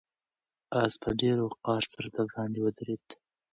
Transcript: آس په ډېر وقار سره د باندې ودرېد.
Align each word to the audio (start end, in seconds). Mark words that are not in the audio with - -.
آس 0.81 0.93
په 1.01 1.09
ډېر 1.21 1.37
وقار 1.45 1.81
سره 1.93 2.07
د 2.15 2.17
باندې 2.33 2.59
ودرېد. 2.63 3.05